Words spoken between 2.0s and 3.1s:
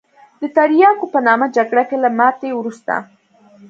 له ماتې وروسته.